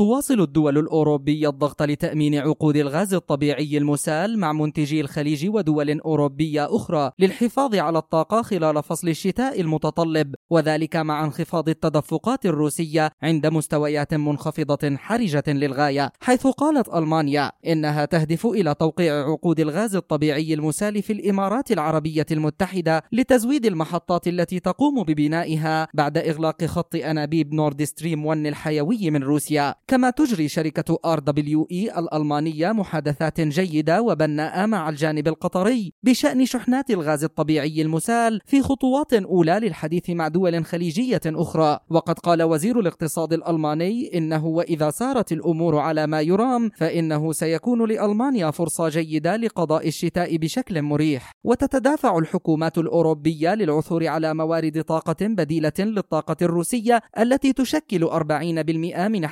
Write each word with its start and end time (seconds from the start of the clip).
تواصل 0.00 0.40
الدول 0.40 0.78
الأوروبية 0.78 1.48
الضغط 1.48 1.82
لتأمين 1.82 2.34
عقود 2.34 2.76
الغاز 2.76 3.14
الطبيعي 3.14 3.78
المسال 3.78 4.38
مع 4.38 4.52
منتجي 4.52 5.00
الخليج 5.00 5.48
ودول 5.48 6.00
أوروبية 6.00 6.76
أخرى 6.76 7.10
للحفاظ 7.18 7.74
على 7.74 7.98
الطاقة 7.98 8.42
خلال 8.42 8.82
فصل 8.82 9.08
الشتاء 9.08 9.60
المتطلب 9.60 10.34
وذلك 10.50 10.96
مع 10.96 11.24
انخفاض 11.24 11.68
التدفقات 11.68 12.46
الروسية 12.46 13.10
عند 13.22 13.46
مستويات 13.46 14.14
منخفضة 14.14 14.96
حرجة 14.96 15.44
للغاية. 15.46 16.12
حيث 16.20 16.46
قالت 16.46 16.88
ألمانيا 16.88 17.52
إنها 17.66 18.04
تهدف 18.04 18.46
إلى 18.46 18.74
توقيع 18.74 19.14
عقود 19.14 19.60
الغاز 19.60 19.96
الطبيعي 19.96 20.54
المسال 20.54 21.02
في 21.02 21.12
الإمارات 21.12 21.72
العربية 21.72 22.26
المتحدة 22.30 23.02
لتزويد 23.12 23.66
المحطات 23.66 24.28
التي 24.28 24.60
تقوم 24.60 25.02
ببنائها 25.02 25.88
بعد 25.94 26.18
إغلاق 26.18 26.64
خط 26.64 26.94
أنابيب 26.94 27.54
نورد 27.54 27.84
ستريم 27.84 28.26
1 28.26 28.46
الحيوي 28.46 29.10
من 29.10 29.22
روسيا. 29.22 29.74
كما 29.90 30.10
تجري 30.10 30.48
شركة 30.48 30.98
RWE 31.06 31.98
الألمانية 31.98 32.72
محادثات 32.72 33.40
جيدة 33.40 34.02
وبناءة 34.02 34.66
مع 34.66 34.88
الجانب 34.88 35.28
القطري 35.28 35.92
بشأن 36.02 36.46
شحنات 36.46 36.90
الغاز 36.90 37.24
الطبيعي 37.24 37.82
المسال 37.82 38.40
في 38.46 38.62
خطوات 38.62 39.12
أولى 39.12 39.60
للحديث 39.62 40.10
مع 40.10 40.28
دول 40.28 40.64
خليجية 40.64 41.20
أخرى. 41.26 41.78
وقد 41.90 42.18
قال 42.18 42.42
وزير 42.42 42.80
الاقتصاد 42.80 43.32
الألماني 43.32 44.18
إنه 44.18 44.46
وإذا 44.46 44.90
سارت 44.90 45.32
الأمور 45.32 45.78
على 45.78 46.06
ما 46.06 46.20
يرام 46.20 46.70
فإنه 46.76 47.32
سيكون 47.32 47.88
لألمانيا 47.88 48.50
فرصة 48.50 48.88
جيدة 48.88 49.36
لقضاء 49.36 49.88
الشتاء 49.88 50.36
بشكل 50.36 50.82
مريح. 50.82 51.32
وتتدافع 51.44 52.18
الحكومات 52.18 52.78
الأوروبية 52.78 53.54
للعثور 53.54 54.06
على 54.06 54.34
موارد 54.34 54.82
طاقة 54.82 55.26
بديلة 55.26 55.72
للطاقة 55.78 56.36
الروسية 56.42 57.00
التي 57.18 57.52
تشكل 57.52 58.04
40% 58.04 59.08
من 59.08 59.24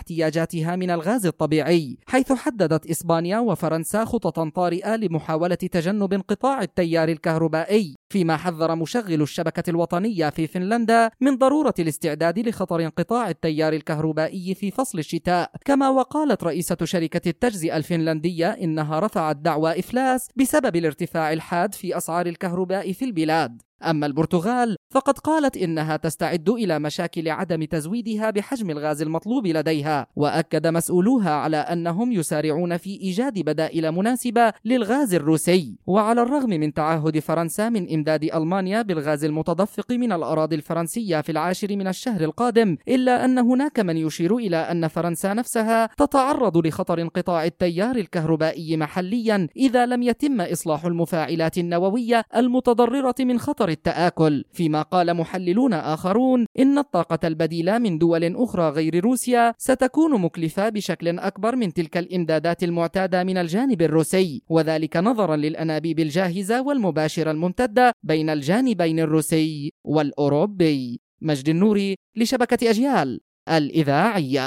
احتياجاتها 0.48 0.76
من 0.76 0.90
الغاز 0.90 1.26
الطبيعي 1.26 1.96
حيث 2.06 2.32
حددت 2.32 2.86
إسبانيا 2.86 3.38
وفرنسا 3.38 4.04
خططا 4.04 4.50
طارئة 4.54 4.96
لمحاولة 4.96 5.54
تجنب 5.54 6.12
انقطاع 6.12 6.62
التيار 6.62 7.08
الكهربائي. 7.08 7.94
فيما 8.10 8.36
حذر 8.36 8.74
مشغل 8.74 9.22
الشبكة 9.22 9.70
الوطنية 9.70 10.30
في 10.30 10.46
فنلندا 10.46 11.10
من 11.20 11.36
ضرورة 11.36 11.74
الاستعداد 11.78 12.38
لخطر 12.38 12.80
انقطاع 12.80 13.30
التيار 13.30 13.72
الكهربائي 13.72 14.54
في 14.54 14.70
فصل 14.70 14.98
الشتاء. 14.98 15.50
كما 15.64 15.88
وقالت 15.88 16.44
رئيسة 16.44 16.76
شركة 16.84 17.28
التجزئة 17.28 17.76
الفنلندية 17.76 18.50
إنها 18.50 19.00
رفعت 19.00 19.36
دعوى 19.36 19.78
إفلاس 19.78 20.28
بسبب 20.36 20.76
الارتفاع 20.76 21.32
الحاد 21.32 21.74
في 21.74 21.96
أسعار 21.96 22.26
الكهرباء 22.26 22.92
في 22.92 23.04
البلاد. 23.04 23.62
أما 23.78 24.06
البرتغال 24.06 24.76
فقد 24.90 25.18
قالت 25.18 25.56
إنها 25.56 25.96
تستعد 25.96 26.48
إلى 26.48 26.78
مشاكل 26.78 27.28
عدم 27.28 27.64
تزويدها 27.64 28.30
بحجم 28.30 28.70
الغاز 28.70 29.02
المطلوب 29.02 29.46
لديها. 29.46 30.06
وأكد 30.16 30.66
مسؤولوها 30.66 31.30
على 31.30 31.56
أنهم 31.56 32.12
يسارعون 32.12 32.76
في 32.76 32.90
إيجاد 33.00 33.38
بدائل 33.38 33.92
مناسبة 33.92 34.52
للغاز 34.64 35.14
الروسي. 35.14 35.78
وعلى 35.86 36.22
الرغم 36.22 36.50
من 36.50 36.74
تعهد 36.74 37.18
فرنسا 37.18 37.68
من 37.68 37.88
إمداد 37.98 38.24
ألمانيا 38.24 38.82
بالغاز 38.82 39.24
المتدفق 39.24 39.92
من 39.92 40.12
الأراضي 40.12 40.56
الفرنسية 40.56 41.20
في 41.20 41.32
العاشر 41.32 41.76
من 41.76 41.88
الشهر 41.88 42.20
القادم 42.20 42.76
إلا 42.88 43.24
أن 43.24 43.38
هناك 43.38 43.80
من 43.80 43.96
يشير 43.96 44.36
إلى 44.36 44.56
أن 44.56 44.88
فرنسا 44.88 45.34
نفسها 45.34 45.86
تتعرض 45.86 46.66
لخطر 46.66 47.00
انقطاع 47.00 47.44
التيار 47.44 47.96
الكهربائي 47.96 48.76
محليا 48.76 49.48
إذا 49.56 49.86
لم 49.86 50.02
يتم 50.02 50.40
إصلاح 50.40 50.84
المفاعلات 50.84 51.58
النووية 51.58 52.24
المتضررة 52.36 53.14
من 53.20 53.38
خطر 53.38 53.68
التآكل. 53.68 54.44
فيما 54.52 54.82
قال 54.82 55.14
محللون 55.14 55.72
آخرون 55.74 56.46
إن 56.58 56.78
الطاقة 56.78 57.28
البديلة 57.28 57.78
من 57.78 57.98
دول 57.98 58.36
أخرى 58.36 58.68
غير 58.68 59.04
روسيا 59.04 59.54
ستكون 59.58 60.20
مكلفة 60.20 60.68
بشكل 60.68 61.18
أكبر 61.18 61.56
من 61.56 61.72
تلك 61.72 61.96
الإمدادات 61.96 62.62
المعتادة 62.62 63.24
من 63.24 63.36
الجانب 63.36 63.82
الروسي. 63.82 64.42
وذلك 64.48 64.96
نظرا 64.96 65.36
للأنابيب 65.36 65.98
الجاهزة 66.00 66.62
والمباشرة 66.62 67.30
الممتدة 67.30 67.87
بين 68.02 68.30
الجانبين 68.30 69.00
الروسي 69.00 69.72
والأوروبي. 69.84 71.00
مجد 71.20 71.48
النوري 71.48 71.94
لشبكة 72.16 72.70
أجيال 72.70 73.20
الإذاعية. 73.48 74.46